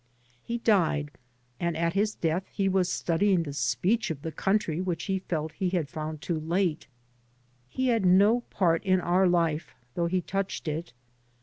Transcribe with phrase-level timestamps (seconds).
[0.41, 1.11] He died,
[1.59, 5.19] and at his death he was studying the speech of the country which he 3
[5.19, 6.87] by Google MY MOTHERANDl felt he had found too late.
[7.69, 10.93] He had no part in our life, though he touched it.